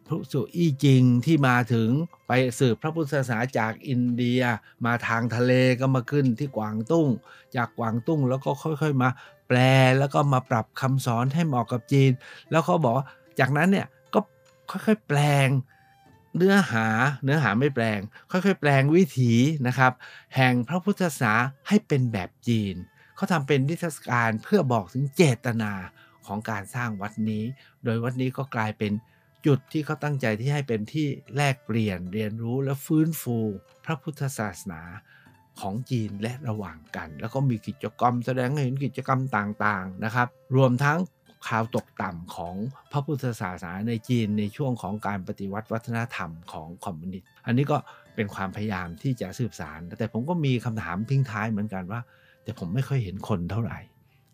[0.06, 1.88] พระสุอี้จิงที่มาถึง
[2.28, 4.40] ไปสืบพระพุทธศาสนาจากอินเดีย
[4.86, 7.08] มาทางทะเลก็มาขึ้นที่กวางตุ้ง
[7.56, 9.08] จากกวางตุ้งแล้วก็ค่อยๆมา
[9.48, 9.58] แปล
[9.98, 12.10] แล้วก็มาปรับคำสอนให้เหมาะกับจีน
[12.50, 12.94] แล้วเขาบอก
[13.40, 14.20] จากนั้นเนี่ยก็
[14.70, 15.48] ค่อยๆแปลง
[16.36, 16.86] เนื้อหา
[17.24, 19.32] เนื้อหาไม่แปลง ค่อยๆ แปลงวิถี
[19.66, 19.92] นะครับ
[20.36, 21.34] แห่งพระพุทธศาสนา
[21.68, 22.74] ให้เป็นแบบจีน
[23.16, 25.72] เขาทำเป็นนิทรรศการเพื่อบอกถึงเจตนา
[26.26, 27.44] ของการสร้างวัดนี้
[27.84, 28.92] โดยวัดนี้ก็กลายเป็น
[29.46, 31.06] จุดที่เขาตั้งใจที่ให้เป็นที่
[31.36, 33.38] แลกเปลี่ยนเรียนรู้และฟื้นฟู
[33.84, 34.82] พระพุทธศาสนา
[35.60, 40.98] ของจีนและระหว่างกัน แล้วก็มีกิจกรรมแสดงให้เห็นกิจกรรมต่างๆนะครับ รวมทั้ง
[41.46, 42.54] ข่าวตกต่ำของ
[42.92, 47.76] พระพุทธศาสนาในจีนในช่วงของการปฏิวัติวัฒนธรรมของคอมมิวนิสต์อันนี้ก็
[48.14, 52.00] เป็นความพยายามที่จะสืบสารแต่ผมก็มีคำถามทิ้งท้ายเหมือนกันว่า
[52.44, 53.78] แต่ผมไม่ค่อยเห็นคนเท่าไหร่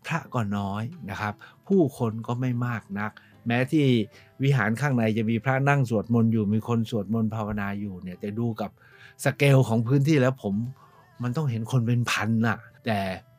[0.07, 1.35] พระก็น้อยนะครับ
[1.69, 3.11] ผู้คนก็ไม่มากนัก
[3.47, 3.87] แม้ที่
[4.43, 8.71] วิหารข้างในจะมีพระนั่งสวดมนต์อยู่มีคนสวดมนต์ภาวนาอยู่เนี่ยแต่ดูกับ
[9.25, 10.55] สเกลของพื้นที่แล้วผม
[11.23, 12.99] มันต้องเห็นคนเป็นพันน่ะ แต่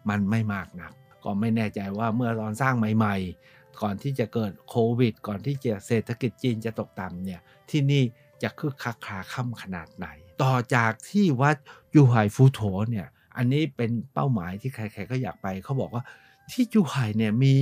[0.10, 0.91] มันไม่มากนัก
[1.25, 3.15] ก็ไม่แน่ใจว่าเมื่อตอนสร้างใหม่
[3.47, 8.03] ๆ ก่อนที่จะเกิดโควิด ก่อนที่จะเศรษฐกิจจีนจะตกต่ำเนี่ยที่นี่
[8.43, 10.07] จะคึกคักคาค่ำขนาดไหน
[10.43, 11.55] ต่อจากที่วัด
[11.95, 13.07] ยูไห่ฟูโถเนี่ย
[13.38, 16.03] อันนี้เป็นเป้าหมายที่ใครๆก็อยากไป เขาบอกว่า
[16.51, 17.53] ที่ยูไห่เนี่ยมี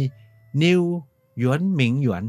[0.63, 0.81] นิว
[1.37, 2.23] หยวนหมิงหยวน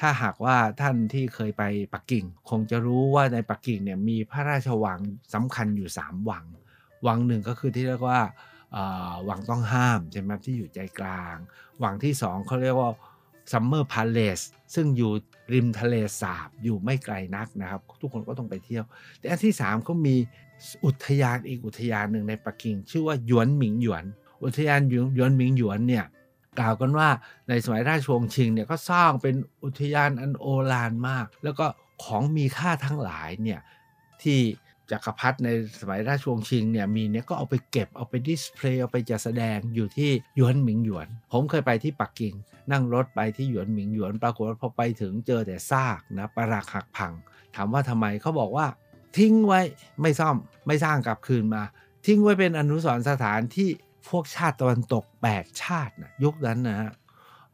[0.00, 1.62] ถ้าหากว่าท่านที่เคยไป
[1.94, 5.00] ปักกิ่ง คงจะรู้ว่าในปักกิ่งเนี่ยมีพระราชวัง
[5.34, 6.44] สำคัญอยู่ 3 วัง
[7.06, 8.20] วังหนึ่งก็คือที่เรียกว่า
[9.28, 11.36] วังต้องห้ามใช่ไหมที่อยู่ใจกลาง
[11.82, 12.90] วังที่สองเขาเรียกว่า
[13.52, 14.40] Summer Palace
[14.74, 15.10] ซึ่งอยู่
[15.52, 18.84] ริมทะเลสาบอยู่ไม่ไกลนักนะครับ ทุกคนก็ต้องไปเที่ยว
[19.18, 20.16] แต่อันที่3เขามี
[20.84, 24.04] อุทยานอีกอุทยานหนึ่งในปักกิ่ง ชื่อว่าหยวนหมิงหยวน
[24.44, 26.04] อุทยานหยวนหมิงหยวนเนี่ย
[26.58, 27.08] กล่าวกันว่า
[27.48, 29.34] ในสมัยราชวงศ์ชิงเนี่ยก็สร้างเป็น
[29.64, 31.66] อุทยานอันโอฬารมาก แล้วก็
[32.04, 33.60] ของมีค่าทั้งหลายเนี่ย
[34.22, 34.38] ที่
[34.90, 35.48] จักรพรรดิใน
[35.80, 42.34] สมัยราชวงศ์ชิงเนี่ยมีเนี่ยก็เอาไปเก็บเอาไปดิสเพลย์เอาไปจัดแสดงอยู่ที่หยวนหมิงหยวน ผมเคยไปที่ปักกิ่ง
[42.72, 47.12] นั่งรถไปที่หยวนหมิงหยวน ปรากฏว่าพอไปถึงเจอแต่ซากนะปรักหักพัง
[47.54, 48.66] ถามว่าทำไมเขาบอกว่า
[49.16, 49.60] ทิ้งไว้
[50.00, 51.62] ไม่ซ่อมไม่สร้างกลับคืนมา
[52.06, 53.68] ทิ้งไว้เป็นอนุสรณ์สถานที่
[54.08, 56.92] พวกชาติตะวันตก 8 ชาตินะยุคนั้นนะฮะ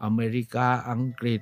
[0.05, 1.40] อเมริกาอังกฤษ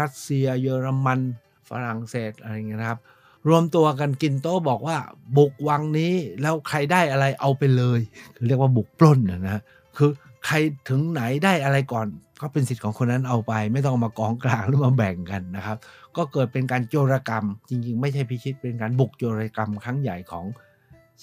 [0.00, 1.20] รัสเซีย เยอรมัน
[1.68, 3.00] ฝรั่งเศสอะไรเงี้ยนะครับ
[3.48, 4.96] รวมตัวกันกินโต๊ะบอกว่า
[5.36, 8.00] บุกวังนี้แล้วใครได้อะไรเอาไปเลย
[8.46, 9.60] เรียกว่าบุกปล้นนะนะ
[9.96, 10.10] คือ
[10.46, 10.56] ใคร
[10.88, 12.06] ถึงไหนได้อะไรก่อน
[12.40, 15.76] ก็เป็นสิทธิ์ของคนนั้นเอาไป ไม่ต้องมากองกลางหรือมาแบ่งกันนะครับ
[16.16, 20.44] ก็เกิดเป็นการโจรกรรม จริง ๆ ไม่ใช่พิชิตเป็นการบุกโจรกรรมครั้งใหญ่ของ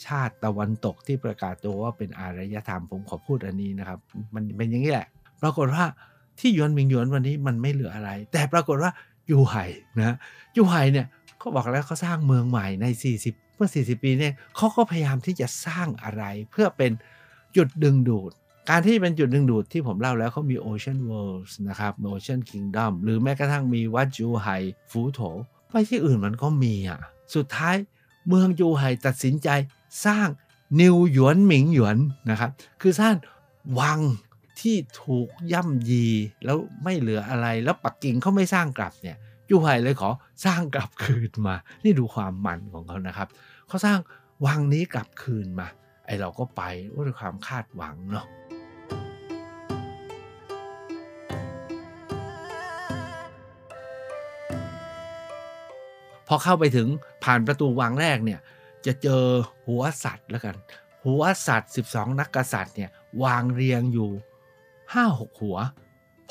[0.05, 3.99] ชาติตะวันตกที่ประกาศตัวว่าเป็นอารยธรรมผมขอพูดอันนี้นะครับ
[4.33, 5.07] มันเป็นอย่างนี้แหละ
[5.41, 5.83] ปรากฏว่า
[6.39, 8.91] ที่ยวนมิงยวนวันนี้มันไม่เหลืออะไร แต่ปรากฏว่า
[9.31, 9.65] ยูไห่
[9.97, 10.15] นะ
[10.57, 11.07] ยูไห่เนี่ย
[11.43, 12.85] เขาบอกแล้วเขาสร้างเมืองใหม่ใน
[13.21, 16.91] 40 เมื่อ 40 ปีเนี่ยเขาก็พยายามที่จะสร้างอะไรเพื่อเป็น
[17.55, 18.31] จุดดึงดูด
[18.69, 24.57] การที่เป็นจุดดึงดูดที่ผมเล่าแล้วเขามี Ocean World นะครับ Ocean Kingdom หรือแม้กระทั่งมีวัดจูไห่
[24.91, 25.19] ฟูโถ
[25.69, 26.99] ไปที่อื่นมันก็มีอะ
[27.35, 27.75] สุดท้าย
[28.27, 29.49] เมืองจูไห่ตัดสินใจ
[30.05, 30.27] สร้าง
[30.81, 31.97] นิวหยวนหมิงหยวน
[32.29, 32.49] นะครับ
[32.81, 33.15] คือสร้าง
[33.79, 33.99] วัง
[34.59, 36.07] ที่ถูกย่ำยี
[36.45, 39.17] แล้วไม่เหลืออะไรแล้วปักกิ่งเขาไม่สร้างกลับเนี่ย
[39.49, 40.09] จูไห่เลยขอ
[40.45, 43.27] สร้างกลับคืนมา นี่ดูความมันของเขานะครับ
[43.67, 43.99] เขาสร้าง
[44.45, 45.67] วังนี้กลับคืนมา
[46.05, 46.61] ไอเราก็ไป
[47.05, 48.25] ด้วยความคาดหวังเนาะ
[56.27, 56.87] พอเข้าไปถึง
[57.23, 58.39] ผ่านประตูวังแรกเนี่ย
[58.85, 59.23] จะเจอ
[59.67, 60.55] หัวสัตว์แล้วกัน
[61.05, 62.91] หัวสัตว์ 12 นักกษัตริย์เนี่ย
[63.23, 64.09] วางเรียงอยู่
[64.75, 65.57] 5-6 หัว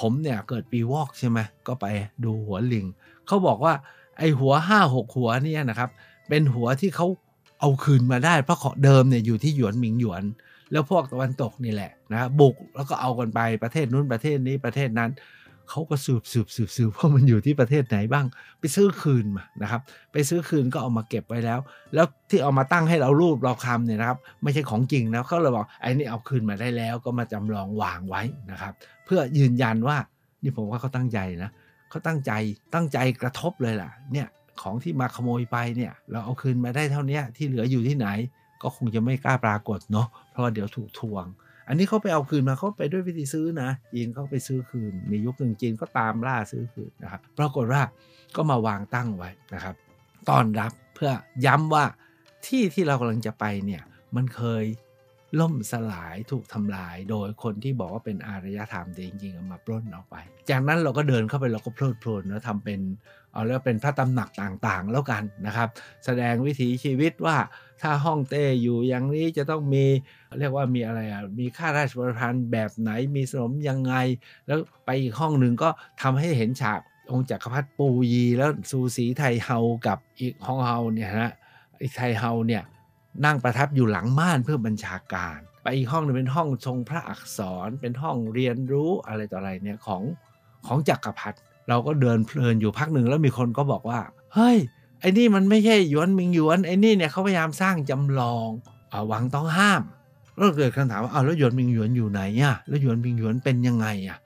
[0.00, 1.86] ผมเนี่ยเกิดปีวอกใช่ไหมก็ไป
[2.24, 2.86] ดูหัวลิง
[3.26, 3.74] เขาบอกว่า
[4.18, 4.52] ไอหัว
[4.84, 5.90] 5-6หัวเนี่ยนะครับ
[6.28, 7.06] เป็นหัวที่เขา
[7.60, 10.22] เอาคืนมาได้ เพราะเดิมเนี่ยอยู่ที่หยวนหมิงหยวน
[10.72, 15.10] แล้วพวกตะวันตกนี่แหละนะบุกแล้วก็เอากันไปประเทศนู้นประเทศนี้ประเทศนั้น
[15.74, 18.26] เขาก็สืบสืบสืบสืบว่ามันอยู่ที่ประเทศไหนบ้าง
[18.60, 19.80] ไปซื้อคืนมานะครับ
[20.12, 21.60] ไปซื้อคืนก็เอามาเก็บไว้แล้ว
[21.94, 28.72] แล้วที่เอามาตั้งให้เรารูปเราคำเนี่ยนะครับ ไม่ใช่ของจริงนะเขาเลยบอกไอ้นี่เอาคืนมาได้แล้ว ก็มาจำลองวางไว้นะครับ
[29.04, 29.96] เพื่อยืนยันว่า
[30.42, 31.50] นี่ผมว่าเขาตั้งใจนะ
[31.90, 32.32] เขาตั้งใจ
[32.74, 34.28] ตั้งใจกระทบเลยล่ะเนี่ย
[34.62, 38.08] ของที่มาขโมยไปเนี่ยเราเอาคืนมาได้เท่านี้ที่เหลืออยู่ที่ไหน
[38.62, 41.24] ก็คงจะไม่กล้าปรากฏเนาะเพราะว่าเดี๋ยวถูกทวง
[41.68, 47.82] อันนี้เขาไปเอาคืนมาเขาไปด้วยวิธีซื้อนะจีนเขาไปซื้อคืน มียุคหนึ่งจีนก็ตามล่าซื้อคืนนะครับปรากฏว่า
[48.36, 49.74] ก็มาวางตั้งไว้นะครับ
[50.28, 51.12] ต้อนรับเพื่อ
[51.46, 51.84] ย้ำว่า
[52.46, 53.82] ที่ที่เรากำลังจะไปเนี่ย
[54.16, 54.64] มันเคย
[55.40, 60.16] ล่มสลายถูกทำลาย โดยคนที่บอกว่าเป็นอารยธรรมแต่จริงๆมาปล้นเอาไป
[60.50, 62.80] จากนั้นเราก็เดินเข้าไปเราก็เพลิดเพลินแล้วทำเป็น
[63.32, 65.68] เอาแล้วเป็นพระตำหนักต่างๆ แล้วกันนะครับ
[66.04, 67.36] แสดงวิถีชีวิตว่า
[67.82, 69.84] ถ้าห้องเต้อยู่อย่างนี้จะต้องมี
[70.38, 73.94] เรียกว่ามีอะไรอะมีข้าราชบริพารแบบไหนมีสนมยังไง
[74.46, 75.68] แล้วไปอีกห้องหนึ่งก็
[76.02, 76.80] ทำให้เห็นฉาก
[77.12, 81.32] องค์จักรพรรดิปูยีแล้วซูสีไทเฮากับอีกห้องเฮาเนี่ยนะ
[81.82, 82.62] อีกไทเฮาเนี่ย
[83.24, 90.02] นั่งประทับอยู่หลังม่านเพื่อบัญชาการ ไปอีกห้องหนึงเป็นห้องทรงพระอักษรเป็นห้องเรียนรู้อะไรต่ออะไรเนี่ยของ
[90.66, 94.00] ของจักรพรรดิ เราก็เดินเพลินอยู่พักหนึ่งแล้วมีคนก็บอกว่า
[94.34, 94.56] เฮ้ย
[95.00, 98.48] ไอ้นี่มันไม่ใช่หยวนมิงหยวนไอ้นี่เนี่ยเขาพยายามสร้างจำลอง
[98.92, 99.82] อาวังต้องห้าม
[100.34, 104.18] แล้วเกิดคำถามว่าอ้าวแล้วหยวนมิงหยวนอยู่ไหนอะแล้วหยวนมิงหยวนเป็นยังไงอะ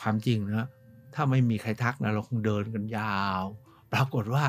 [0.00, 0.66] ความจริงนะ
[1.14, 3.44] ถ้าไม่มีใครทักนะเราคงเดินกันยาว
[3.92, 4.44] ปรากฏว่า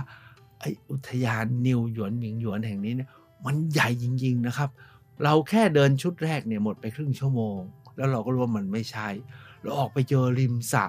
[0.59, 3.09] ไออุทยานนิวหยวนมิงหยวนแห่งนี้เนี่ย
[3.45, 4.69] มันใหญ่จริง ๆนะครับ
[5.23, 7.59] เราแค่เดินชุดแรกเนี่ยหมดไปครึ่งชั่วโมง
[7.97, 9.09] แล้วเราก็รู้ว่ามันไม่ใช่
[9.61, 10.85] เราออกไปเจอริมสระ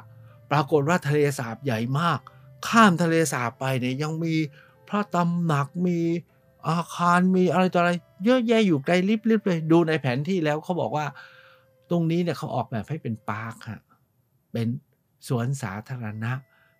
[0.51, 2.19] ปรากฏว่าทะเลสาบใหญ่มาก
[2.69, 4.35] ข้ามทะเลสาบไปเนี่ยยังมี
[4.89, 5.99] พระตำหนักมี
[6.69, 7.93] อาคารมีอะไรต่ออะไร
[8.25, 11.07] เยอะแยะอยู่ไกลลิบๆเลยดูในแผนที่แล้วเขาบอกว่า
[11.91, 13.83] ตรงนี้เนี่ยเขาออกแบบให้เป็นปาร์คฮะ
[14.53, 14.67] เป็น
[15.29, 16.33] สวนสาธารณะ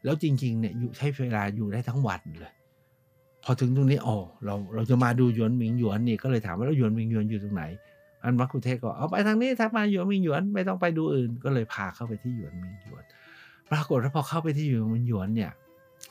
[0.05, 2.53] แล้วจริงๆเนี่ยอยู่ใช้เวลาอยู่ได้ทั้งวันเลย
[3.45, 7.65] พอถึงตรงนี้อ๋อเราเราจะมาดูหยวนหมิงหยวนนี่ก็เลยถามว่าแล้วหยวนหมิงหยวนอยู่ตรงไหน
[8.23, 13.05] อันมักคุเทศก็เอาไปทางนี้ถ้ามาหยวนหมิงหยวนไม่ต้องไปดูอื่น ก็เลยพาเข้าไปที่หยวนหมิงหยวน
[13.71, 15.53] ปรากฏว่าพอเข้าไปที่หยวนหมิงหยวนเนี่ย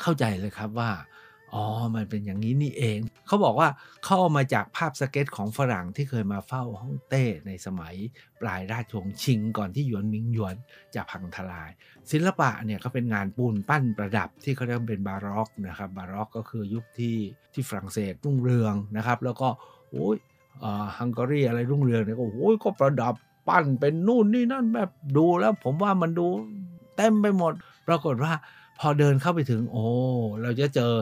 [0.01, 0.91] เข้าใจเลยครับว่า
[1.53, 3.69] อ๋อ มันเป็นอย่างนี้นี่เอง เขาบอกว่า
[4.03, 7.95] เขาเอามาจากภาพสเก็ตของฝรั่งที่เคยมาเฝ้าฮ่องเต้ในสมัย
[8.41, 10.55] ปลายราชวงศ์ชิง ก่อนที่หยวนมิงหยวน
[10.95, 11.69] จะพังทลาย
[12.11, 17.17] ศิลปะเนี่ยก็เป็นงานปูนปั้นประดับที่เขาเรียกว่าเป็นบาร็อกนะครับ บาร็อกก็คือยุคที่
[17.53, 19.47] ที่ฝรั่งเศสรุ่งเรืองนะครับ แล้วก็
[19.91, 20.15] โอ้ย
[20.97, 23.15] ฮังการีอะไรรุ่งเรืองเนี่ยก็โอ้ยก็ประดับ
[23.47, 26.27] ปั้นเป็นนู่นนี่นั่นแบบดูแล้วผมว่ามันดู
[26.95, 27.53] เต็มไปหมด
[27.87, 28.33] ปรากฏว่า
[28.79, 29.85] พอเดินเข้าไปถึงโอ้
[30.41, 30.93] เราจะเจอ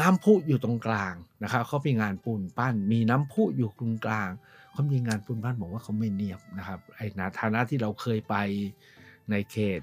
[0.00, 4.30] น้ำพุอยู่ตรงกลางนะครับเขามีงานปูนปั้น มีน้ำพุอยู่ตรงกลาง
[4.72, 8.34] เขามีงานปูนปั้นบอกว่าเขาไม่เนียบนะครับไอ้นาฐานะที่เราเคยไป
[9.30, 9.80] ในเขต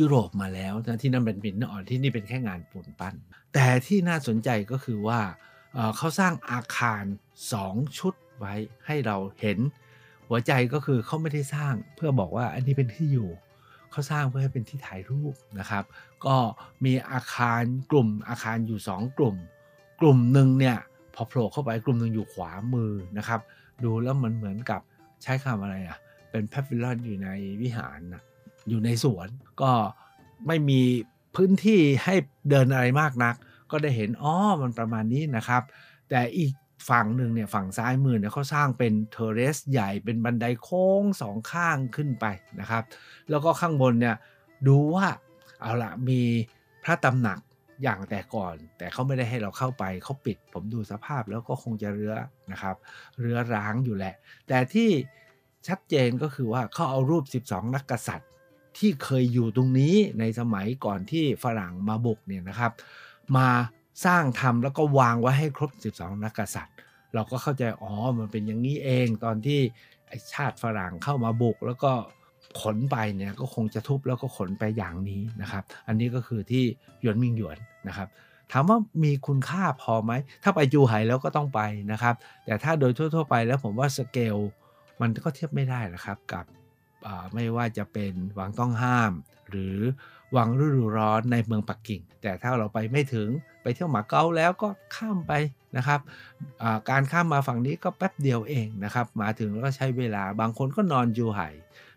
[0.00, 3.14] ยุโรปมาแล้วนะที่นั่นเป็นปินอ่อนที่นี่เป็นแค่งานปูนปั้น
[3.54, 5.20] แต่ที่น่าสนใจก็คือว่า
[5.74, 7.04] เเขาสร้างอาคาร
[7.50, 8.54] 2 ชุดไว้
[8.86, 9.58] ให้เราเห็น
[10.28, 13.30] หัวใจก็คือเขาไม่ได้สร้างเพื่อบอกว่าอันนี้เป็นที่อยู่
[13.90, 15.84] เขาสร้างเพื่อให้เป็นที่ถ่ายรูปนะครับ
[16.26, 16.36] ก็
[16.84, 19.36] มีอาคารกลุ่มอาคารอยู่ 2 กลุ่ม
[20.00, 20.76] กลุ่มหนึ่งเนี่ย
[21.14, 23.40] พอโผล่เข้าไปกลุ่มหนึ่งอยู่ขวามือนะครับ
[23.84, 24.80] ดูแล้วมันเหมือนกับ
[25.22, 25.98] ใช้คำอะไรอะ
[26.30, 27.28] เป็นแพฟิลอนอยู่ใน
[27.62, 28.22] วิหารนะ
[28.68, 29.28] อยู่ในสวน
[29.62, 29.72] ก็
[30.46, 30.80] ไม่มี
[31.36, 32.14] พื้นที่ให้
[32.50, 33.34] เดินอะไรมากนัก
[33.70, 35.62] ก็ได้เห็นอ๋อมันประมาณนี้นะครับ
[36.10, 36.52] แต่อีก
[36.88, 42.26] ฝั่งหนึ่งเนี่ยฝั่งซ้ายมือเนี่ยเขาสร้างเป็นเทเรสใหญ่เป็นบันไดโค้งสองข้างขึ้นไป
[42.60, 42.84] นะครับ
[43.30, 44.16] แล้วก็ข้างบนเนี่ย
[44.68, 45.06] ดูว่า
[45.60, 46.20] เอาละมี
[46.84, 47.38] พระตำหนัก
[47.82, 52.14] อย่างแต่ก่อน แต่เขาไม่ได้ให้เราเข้าไปเขาปิด ผมดูสภาพแล้วก็คงจะเรื้อ
[52.52, 52.76] นะครับ
[53.20, 54.14] เรื้อร้างอยู่แหละ
[54.48, 54.90] แต่ที่
[55.68, 58.30] ชัดเจนก็คือว่าเขาเอารูป 12 นักกษัตริย์
[58.78, 62.72] ที่เคยอยู่ตรงนี้ในสมัยก่อนที่ฝรั่งมาบุกเนี่ยนะครับ
[63.36, 63.48] มา
[64.04, 66.74] สร้างทำแล้วก็วางไว้ให้ครบ 12 นักกษัตริย์
[67.14, 69.60] เราก็เข้าใจ อ๋อ มันเป็นอย่างนี้เองตอนที่
[70.08, 71.92] ไอชาติฝรั่งเข้ามาบุก แล้วก็
[72.60, 76.64] ขนไปเนี่ยก็คงจะทุบแล้วก็ขนไปอย่างนี้นะครับ อันนี้ก็คือที่
[77.00, 78.08] หยวนมิงหยวนนะครับ
[78.52, 81.60] ถามว่ามีคุณค่าพอไหม ถ้าไปจูไห่แล้วก็ต้องไป
[81.92, 84.36] นะครับ แต่ถ้าโดยทั่ว ๆ ไปแล้วผมว่าสเกล
[85.00, 86.44] มันก็เทียบไม่ได้นะครับกับ
[87.34, 89.12] ไม่ว่าจะเป็นวังต้องห้าม
[89.50, 89.76] หรือ
[90.36, 93.28] วังฤดูร้อนในเมืองปักกิ่ง แต่ถ้าเราไปไม่ถึง
[93.62, 95.32] ไปเที่ยวหมาเก๊าแล้วก็ข้ามไป
[95.76, 96.00] นะครับ
[96.90, 101.48] การข้ามมาฝั่งนี้ก็แป๊บเดียวเองนะครับมาถึงแล้วก็ใช้เวลาบางคนก็นอนจูไห่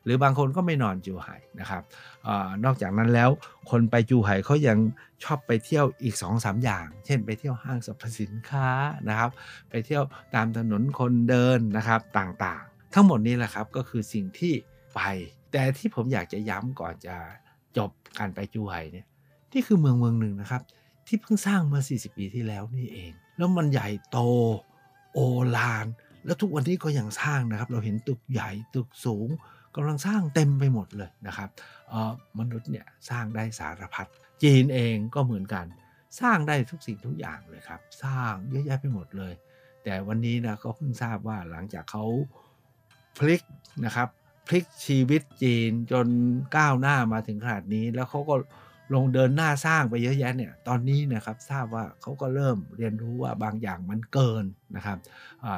[0.04, 1.84] หรือบางคนก็ไม่นอนจูไห่นะครับ
[2.28, 2.30] อ
[2.66, 3.30] นอกจากนั้นแล้ว
[3.72, 4.78] คนไปจูไห่เขายัง
[5.24, 8.68] ชอบไปเที่ยวอีก2อสอย่าง เช่น ไปเที่ยวห้างสรรพสินค้า
[9.10, 9.30] นะครับ
[9.70, 10.04] ไปเที่ยว
[10.36, 14.54] ตามถนนคนเดินนะครับต่างๆ ทั้งหมดนี้แหละครับก็คือสิ่งที่
[14.96, 15.02] ไป
[15.52, 17.16] แต่ที่ผมอยากจะย้ำก่อนจะ
[17.78, 19.06] จบการไปจูไห่เนี่ย
[19.54, 20.62] นี่คือเมืองเมืองหนึ่งนะครับ
[21.08, 24.18] ที่เพิ่งสร้างเมื่อ 40 ปีที่แล้วนี่เอง แล้วมันใหญ่โต
[25.14, 25.20] โอ
[25.58, 25.86] ลาน
[26.26, 29.28] แล้วทุกวันนี้ก็ยังสร้างนะครับ เราเห็นตึกใหญ่ตึกสูง
[29.76, 31.50] กำลังสร้างเต็มไปหมดเลยนะครับ
[32.40, 34.08] มนุษย์เนี่ยสร้างได้สารพัด
[34.44, 35.66] จีนเองก็เหมือนกัน
[36.22, 39.34] สร้างได้ทุกสิ่งทุกอย่างเลยครับ สร้างเยอะแยะไปหมดเลย
[39.84, 42.06] แต่วันนี้นะก็เพิ่งทราบว่าหลังจากเขา
[43.18, 43.42] พลิก
[43.86, 44.10] นะครับ
[44.50, 46.08] พลิกชีวิตจีนจน
[46.58, 48.36] ก้าวหน้ามาถึงขนาดนี้ แล้วเขาก็
[48.96, 54.98] ลงเดินหน้าสร้างไปเยอะแยะเนี่ยตอนนี้นะครับทราบว่าเขาก็เริ่มเรียนรู้ว่าบางอย่างมันเกินนะครับ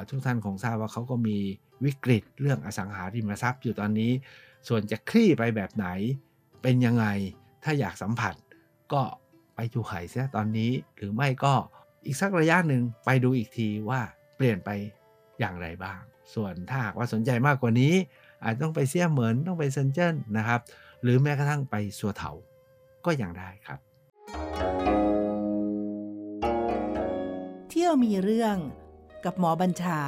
[0.10, 1.38] ทุกท่านคงทราบว่าเขาก็มี
[1.86, 4.12] วิกฤตเรื่องอสังหาริมทรัพย์อยู่ตอนนี้
[4.68, 5.88] ส่วนจะคลี่ไปแบบไหน
[6.62, 7.06] เป็นยังไง
[7.64, 8.36] ถ้าอยากสัมผัส
[8.94, 9.02] ก็
[9.56, 11.54] ไปจูไข่เสียตอนนี้หรือไม่ก็
[12.06, 14.02] อีกสักระยะหนึ่งไปดูอีกทีว่า
[14.36, 14.70] เปลี่ยนไป
[15.40, 16.00] อย่างไรบ้าง
[16.34, 17.94] ส่วนถ้าหากว่าสนใจมากกว่านี้
[18.44, 20.62] อาจต้องไปเซี่ยเหมินต้องไปเซนเจิ้นนะครับ
[21.02, 22.32] หรือแม้กระทั่งไปสัวเถา
[23.06, 23.80] ก็ยังได้ครับ
[27.70, 28.58] เที่ยวมีเรื่อง
[29.26, 30.00] กับหมอบัญชา